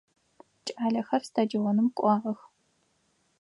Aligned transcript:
Кӏалэхэр 0.65 1.21
стадионым 1.29 1.87
кӏуагъэх. 1.97 2.39